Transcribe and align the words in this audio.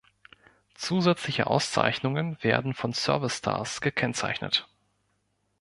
Zusätzliche 0.73 1.45
Auszeichnungen 1.45 2.35
werden 2.43 2.73
von 2.73 2.91
Service 2.91 3.37
Stars 3.37 3.81
gekennzeichnet. 3.81 4.67